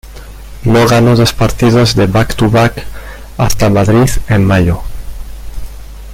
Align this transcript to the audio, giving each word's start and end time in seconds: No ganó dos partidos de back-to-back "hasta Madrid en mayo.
No 0.65 0.87
ganó 0.87 1.15
dos 1.15 1.31
partidos 1.31 1.93
de 1.93 2.07
back-to-back 2.07 2.87
"hasta 3.37 3.69
Madrid 3.69 4.09
en 4.29 4.43
mayo. 4.43 4.79